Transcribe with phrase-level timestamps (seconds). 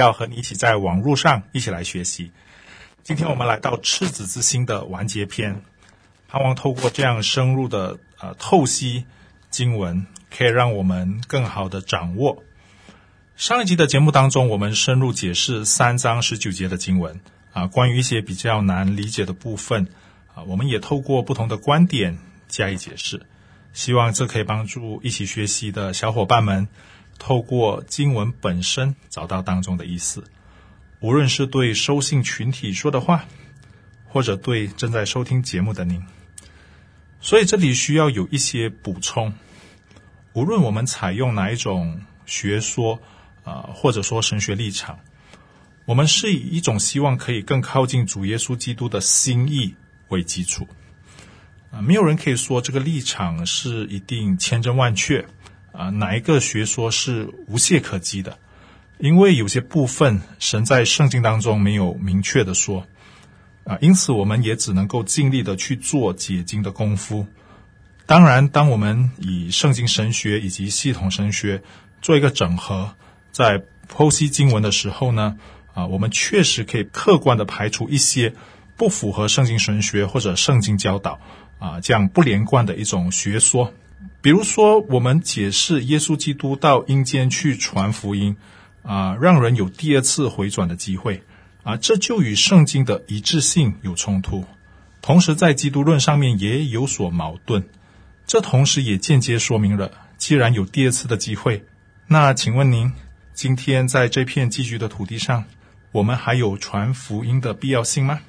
[0.00, 2.30] 要和你一起在网络上一起来学习。
[3.02, 5.62] 今天我们来到赤子之心的完结篇，
[6.28, 9.06] 盼望透过这样深入的呃透析
[9.50, 12.42] 经文，可以让我们更好的掌握。
[13.36, 17.20] 上一集的节目当中，我们深入解释三章十九节的经文
[17.52, 19.88] 啊，关于一些比较难理解的部分
[20.34, 22.18] 啊，我们也透过不同的观点
[22.48, 23.22] 加以解释，
[23.72, 26.68] 希望这可以帮助一起学习的小伙伴们，
[27.18, 30.24] 透过经文本身找到当中的意思。
[31.00, 33.24] 无论是对收信群体说的话，
[34.06, 36.02] 或者对正在收听节目的您，
[37.20, 39.32] 所以这里需要有一些补充。
[40.32, 43.00] 无论我们采用哪一种学说。
[43.44, 44.98] 啊，或者说神学立场，
[45.86, 49.74] 我们是以一种希望可以更靠近主耶稣基督的心意
[50.08, 50.68] 为基础。
[51.70, 55.26] 啊，没有人可以说这个立场是一定千真万确。
[55.78, 58.36] 啊，哪一个学说是无懈可击的？
[58.98, 62.84] 因为有些部分神在圣经当中没有明确的说。
[63.62, 67.24] 啊，因此我们也只能够尽力的去做解经的功夫。
[68.06, 71.62] 当然，当我们以圣经神学以及系统神学
[72.02, 72.92] 做一个整合。
[73.30, 75.36] 在剖析经文的时候呢，
[75.74, 78.34] 啊，我们确实可以客观地排除一些
[78.76, 81.20] 不符合圣经神学或者圣经教导
[81.60, 83.72] 啊这样不连贯的一种学说。
[84.20, 88.36] 比如说，我们解释耶稣基督到阴间去传福音
[88.82, 91.22] 啊，让人有第二次回转的机会
[91.62, 94.44] 啊，这就与圣经的一致性有冲突，
[95.02, 97.68] 同时在基督论上面也有所矛盾。
[98.26, 101.64] 这同时也间接说明了，既然有第二次的机会，
[102.06, 102.92] 那请问您？
[103.34, 105.44] 今天在这片寄居的土地上，
[105.92, 108.20] 我们还有传福音的必要性吗？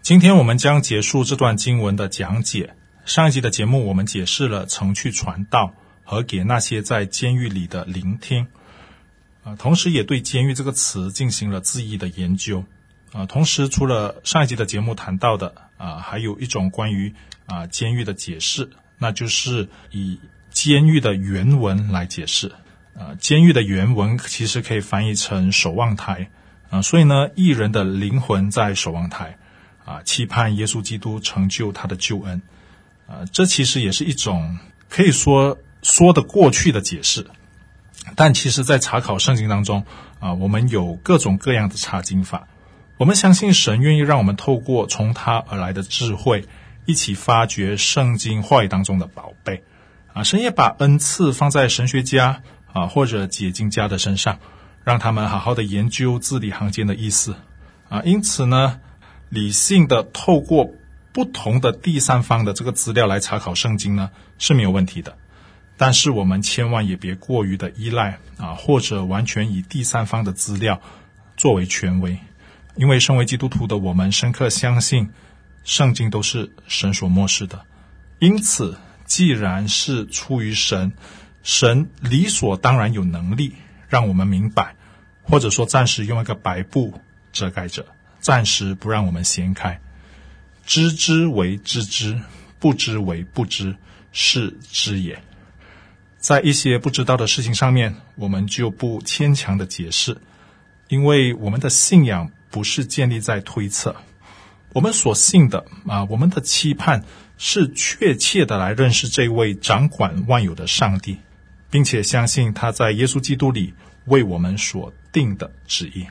[0.00, 2.74] 今天我们将结束这段经文的讲解。
[3.04, 8.46] 上一集的节目，我们解释了曾去传道和给那些在监狱里的聆听，
[9.42, 12.64] 啊，同时也对“监狱”这个词进行了字义的研究，
[13.12, 20.18] 啊，同时除了上一集的节目谈到的，啊，还有一种关于啊监狱的解释，那就是以
[20.50, 22.52] 监狱的原文来解释。
[22.94, 26.30] 啊，监狱的原文其实可以翻译成守望台。
[26.70, 29.36] 啊，所以呢，义人的灵魂在守望台
[29.84, 32.40] 啊，期盼耶稣基督成就他的救恩。
[33.06, 37.26] 啊，这其实也是一种可以说说得过去的解释，
[38.16, 39.84] 但其实，在查考圣经当中
[40.20, 42.46] 啊，我们有各种各样的查经法，
[42.96, 46.44] 我们相信神愿意让我们透过从他而来的智慧，
[46.86, 49.62] 一起发掘圣经话语当中的宝贝
[50.12, 52.42] 啊，神也把恩赐放在神学家。
[52.74, 54.40] 啊，或者解经家的身上，
[54.82, 57.36] 让他们好好的研究字里行间的意思
[57.88, 58.02] 啊。
[58.04, 58.80] 因此呢，
[59.28, 60.68] 理性的透过
[61.14, 65.16] 不同的第三方的这个资料来查考圣经呢是没有问题的。
[65.78, 70.82] 但是我们千万也别过于的依赖啊，或者完全以第三方的资料
[71.36, 72.18] 作为权威，
[72.76, 75.08] 因为身为基督徒的我们深刻相信
[75.64, 77.64] 圣经都是神所默示的。
[78.18, 78.76] 因此，
[79.06, 80.92] 既然是出于神。
[81.46, 83.52] 神理所当然有能力
[83.86, 84.76] 让我们明白，
[85.22, 86.98] 或者说暂时用一个白布
[87.32, 87.84] 遮盖着，
[88.18, 89.78] 暂时不让我们掀开。
[90.66, 92.20] 知之为知之，
[92.58, 93.76] 不知为不知，
[94.12, 95.22] 是知也。
[96.18, 100.16] 在一些不知道的事情上面，我们就不牵强的解释，
[100.88, 103.94] 因为我们的信仰不是建立在推测，
[104.72, 107.04] 我们所信的啊，我们的期盼
[107.36, 111.18] 是确切的来认识这位掌管万有的上帝。
[111.74, 113.74] 并且相信他在耶稣基督里
[114.04, 116.06] 为我们所定的旨意。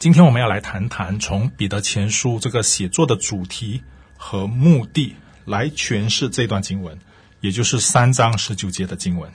[0.00, 3.82] 今天我们要来谈谈从彼得前书这个写作的主题
[4.16, 5.14] 和目的
[5.44, 6.98] 来诠释这段经文，
[7.42, 9.30] 也就是三章十九节的经文。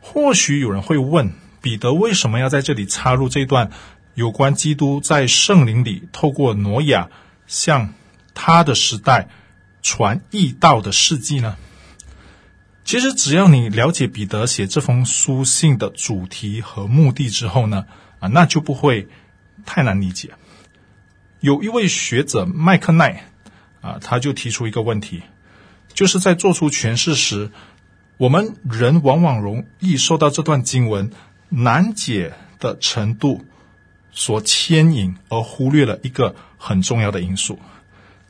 [0.00, 1.32] 或许有人会问，
[1.62, 3.70] 彼得为什么要在这里插入这段
[4.12, 7.08] 有关基督在圣灵里透过挪亚
[7.46, 7.94] 向
[8.34, 9.30] 他的时代
[9.80, 11.56] 传义道的事迹呢？
[12.84, 17.86] 其实，只要你了解彼得写这封书信的主题和目的之后呢，
[18.18, 19.08] 啊，那就不会
[19.64, 20.30] 太难理解。
[21.40, 23.24] 有一位学者麦克奈
[23.80, 25.22] 啊，他就提出一个问题，
[25.92, 27.50] 就是在做出诠释时，
[28.16, 31.10] 我们人往往容易受到这段经文
[31.48, 33.44] 难解的程度
[34.12, 37.58] 所牵引，而忽略了一个很重要的因素，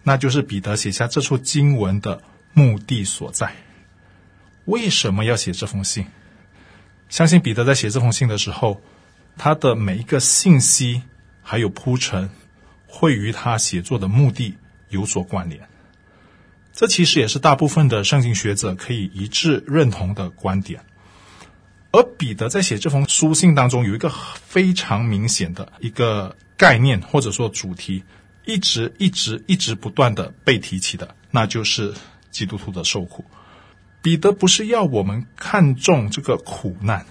[0.02, 2.22] 那就是彼得写下这处经文的
[2.54, 3.52] 目的所在。
[4.64, 6.06] 为什么要写这封信？
[7.10, 8.80] 相信彼得在写这封信的时候，
[9.36, 11.02] 他的每一个信息
[11.42, 12.30] 还有铺陈，
[12.86, 14.56] 会与他写作的目的
[14.88, 15.60] 有所关联。
[16.72, 20.80] 这其实也是大部分的圣经学者可以一致认同的观点。
[21.90, 24.10] 而彼得在写这封书信当中，有一个
[24.46, 28.02] 非常明显的一个概念，或者说主题，
[28.46, 31.92] 一直一直一直不断的被提起的，那就是
[32.30, 33.22] 基督徒的受苦。
[34.00, 37.04] 彼得不是要我们看重这个苦难，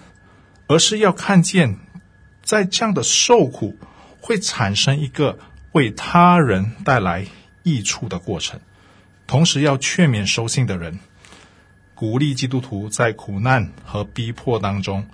[0.66, 1.78] 而是要看见，
[2.42, 3.78] 在这样的受苦
[4.22, 5.38] 会产生一个
[5.72, 7.26] 为他人带来
[7.62, 8.58] 益处的过程，
[9.26, 10.98] 同时要劝勉收信的人，
[11.94, 15.06] 鼓励基督徒在苦难和逼迫当中，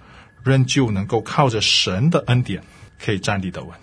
[0.44, 2.62] 仍旧能够靠着神的恩典
[3.04, 3.76] 可以站立得稳。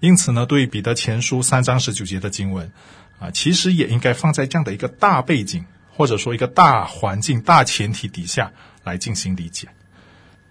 [0.00, 2.70] 因此呢，对彼得前书三章十九节的经文
[3.18, 5.66] 啊，其实也应该放在这样的一个大背景。
[5.98, 8.52] 或者说一个大环境、大前提底下
[8.84, 9.66] 来进行理解。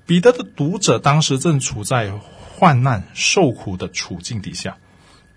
[0.06, 4.78] 彼得的读者当时正处在患难受苦的处境底下，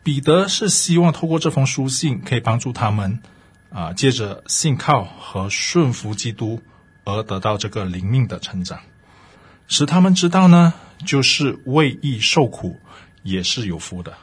[0.02, 3.20] 彼得是希望透过这封书信可以帮助他们
[3.70, 6.62] 啊，借着信靠和顺服基督
[7.04, 8.80] 而得到这个灵命的成长，
[9.66, 10.74] 使他们知道呢，
[11.06, 12.78] 就是为义受苦
[13.22, 14.14] 也是有福的。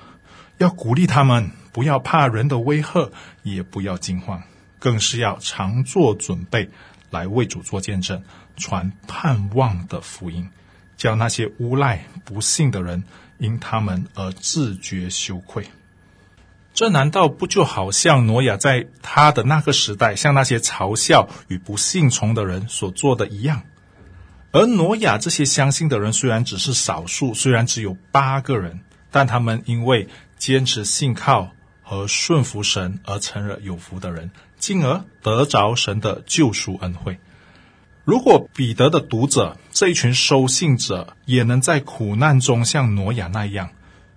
[0.58, 3.12] 要鼓励他们不要怕人的威吓，
[3.44, 4.44] 也不要惊慌。
[4.78, 6.70] 更是要常做准备，
[7.16, 8.22] 来为主做见证，
[8.58, 10.50] 传盼望的福音，
[10.98, 13.02] 叫那些诬赖不信的人
[13.38, 15.66] 因他们而自觉羞愧。
[16.74, 23.62] 这难道不就好像挪亚在他的那个时代，向那些嘲笑与不信从的人所做的一样？
[24.52, 31.52] 而挪亚这些相信的人虽然只是少数，虽然只有八个人，但他们因为坚持信靠
[31.82, 34.32] 和顺服神而成了有福的人。
[34.57, 37.19] 进而得着神的救赎恩惠。
[38.04, 43.72] 如果彼得的读者这一群收信者也能在苦难中像挪亚那样，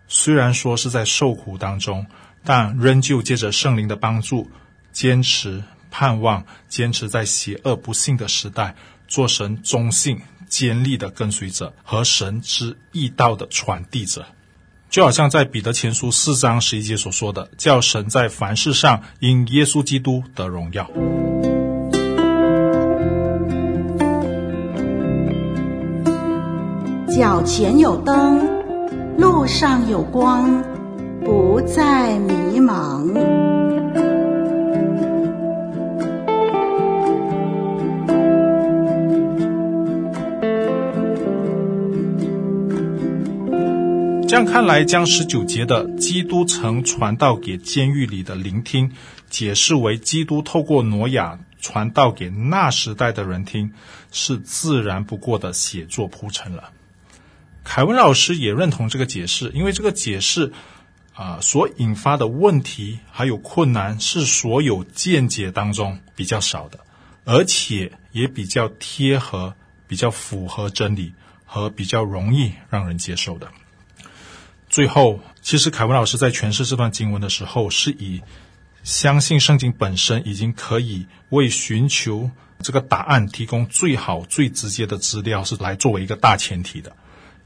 [0.08, 2.06] 虽然说是在受苦当中，
[2.44, 4.50] 但仍旧借着圣灵的帮助，
[4.92, 8.74] 坚持盼望，坚持在邪恶不幸的时代，
[9.06, 14.26] 做神忠信坚立的跟随者和神之义道的传递者。
[14.90, 20.88] 就好像在彼得前书四章十一节所说的，叫神在凡事上因耶稣基督得荣耀。
[27.08, 28.48] 脚前有灯，
[29.18, 30.62] 路上有光，
[31.24, 33.47] 不再迷茫。
[44.28, 48.92] 这样看来，将十九节的基督曾传道给监狱里的聆听，
[49.30, 53.72] 解释为基督透过挪亚传道给那时代的人听，
[54.12, 56.72] 是自然不过的写作铺陈了。
[57.64, 60.52] 凯文老师也认同这个解释，因为这个解释
[61.14, 66.80] 啊、所引发的问题还有困难，是所有见解当中比较少的，
[67.24, 69.54] 而且也比较贴合、
[69.86, 71.14] 比较符合真理
[71.46, 73.48] 和比较容易让人接受的。
[74.78, 78.22] 最后，其实凯文老师在诠释这段经文的时候，是以
[78.84, 82.30] 相信圣经本身已经可以为寻求
[82.60, 86.92] 这个答案提供最好、最直接的资料，是来作为一个大前提的。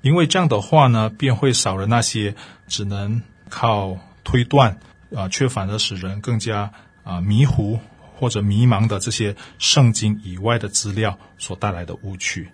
[0.03, 2.35] 因为这样的话呢，便会少了那些
[2.69, 4.79] 只能靠推断
[5.17, 6.71] 啊，却反而使人更加
[7.03, 7.81] 啊迷糊
[8.15, 12.51] 或者迷茫的这些圣经以外的资料所带来的误区。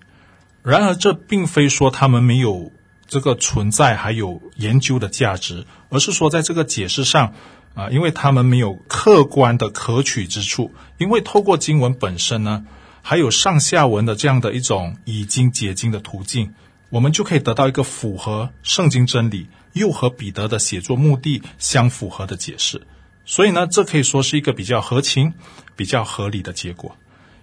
[0.62, 2.70] 然而，这并非说他们没有。
[3.08, 7.32] 这个存在还有研究的价值，而是说在这个解释上
[7.74, 12.66] 啊，因为他们没有客观的可取之处，因为透过经文本身呢，
[13.02, 16.52] 还有上下文的这样的一种已经解经的途径，
[16.90, 22.86] 我们就可以得到一个符合圣经真理又和彼得的写作目的相符合的解释。
[23.24, 25.32] 所以呢，这可以说是一个比较合情、
[25.76, 26.96] 比较合理的结果。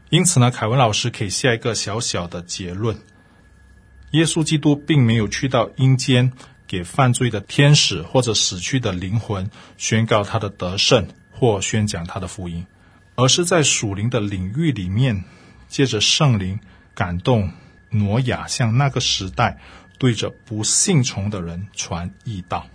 [0.09, 2.97] 因此呢，凯文老师可以下一个小小的结论。
[4.15, 6.31] 耶稣基督并没有去到阴间，
[6.65, 12.65] 给犯罪的天使或者死去的灵魂宣告他的得胜或宣讲他的福音，
[13.15, 15.25] 而是在属灵的领域里面，
[15.67, 16.57] 借着圣灵
[16.93, 17.51] 感动
[17.89, 19.59] 挪亚，向那个时代
[19.97, 22.65] 对着不信从的人传义道。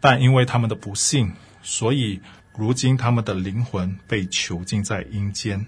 [0.00, 1.30] 但因为他们的不信，
[1.62, 2.22] 所以
[2.56, 5.66] 如今他们的灵魂被囚禁在阴间。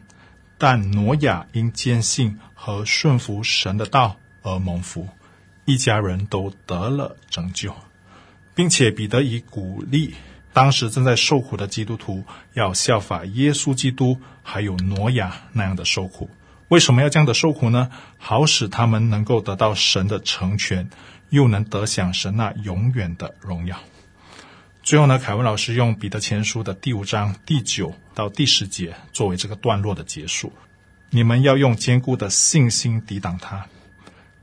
[0.57, 4.17] 但挪亚因坚信和顺服神的道。
[4.43, 5.09] 而蒙福，
[5.65, 7.75] 一家人都得了拯救。
[8.55, 10.15] 并且彼得以鼓励
[10.53, 12.23] 当时正在受苦的基督徒
[12.53, 16.29] 要效法耶稣基督，还有挪亚那样的受苦。
[16.69, 17.91] 为什么要这样的受苦呢？
[18.19, 20.91] 好使他们能够得到神的成全，
[21.31, 23.79] 又能得享神那永远的荣耀。
[24.83, 30.53] 最后呢，凯文老师用彼得前书的第五章第九到第十节作为这个段落的结束。
[31.09, 33.67] 你们要用坚固的信心抵挡他，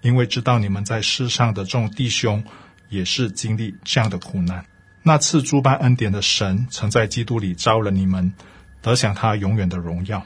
[0.01, 2.43] 因为知道你们在世上的众弟兄
[2.89, 4.65] 也是经历这样的苦难。
[5.03, 8.33] 那赐诸般恩典的神，曾在基督里招了你们，
[8.81, 10.25] 得享他永远的荣耀。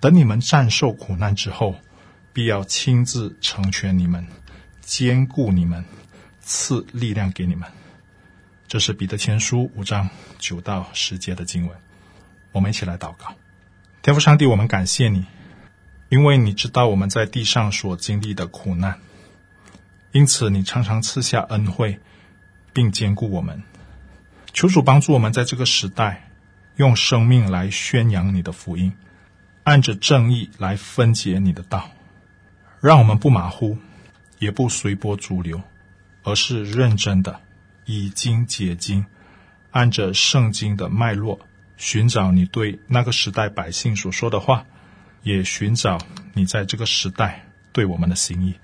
[0.00, 1.74] 等你们战胜苦难之后，
[2.32, 4.26] 必要亲自成全你们，
[4.80, 5.84] 坚固你们，
[6.40, 7.68] 赐力量给你们。
[8.68, 10.08] 这是彼得前书五章
[10.38, 11.76] 九到十节的经文，
[12.52, 13.34] 我们一起来祷告。
[14.02, 15.24] 天父上帝，我们感谢你，
[16.08, 19.00] 因为你知道我们在地上所经历的苦难，
[20.12, 21.98] 因此你常常赐下恩惠，
[22.72, 23.62] 并兼顾我们。
[24.52, 26.30] 求主帮助我们在这个时代，
[26.76, 28.92] 用生命来宣扬你的福音，
[29.64, 31.90] 按着正义来分解你的道，
[32.80, 33.76] 让我们不马虎，
[34.38, 35.60] 也不随波逐流，
[36.22, 37.40] 而是认真的。
[37.84, 39.06] 以经解经，
[39.70, 41.38] 按着圣经的脉络
[41.76, 44.64] 寻找你对那个时代百姓所说的话，
[45.26, 45.98] 也寻找
[46.34, 48.54] 你在这个时代对我们的心意。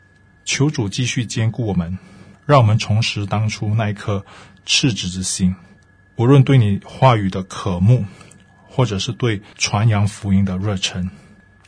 [0.45, 1.99] 求主继续坚固我们，
[2.47, 4.25] 让我们重拾当初那一颗
[4.65, 5.57] 赤子之心。
[6.15, 8.05] 无论对你话语的渴慕，
[8.69, 11.11] 或者是对传扬福音的热忱，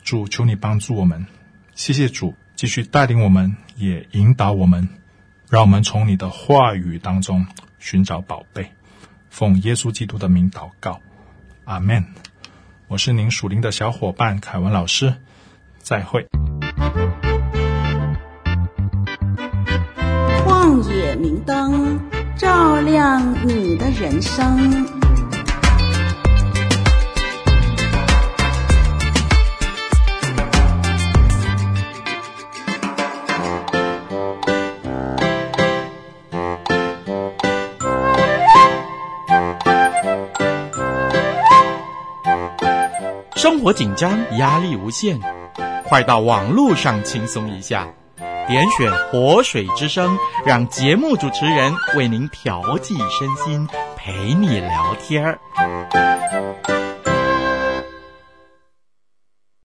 [0.05, 1.27] 主求你帮助我们。
[1.75, 4.89] 谢谢主，继续带领我们，也引导我们。
[5.51, 7.45] 让我们从你的话语当中
[7.81, 8.71] 寻找宝贝，
[9.29, 11.01] 奉耶稣基督的名祷告，
[11.65, 12.05] 阿门。
[12.95, 15.13] 我是您属灵的小伙伴凯文老师，
[15.81, 16.25] 再会。
[20.47, 21.99] 旷野明灯，
[22.37, 25.04] 照亮你的人生。
[43.45, 45.21] 生活紧张，压力无限，
[45.85, 47.87] 快到网络上轻松一下，
[48.49, 56.14] 点选活水之声，让节目主持人为您调剂身心，陪你聊天儿。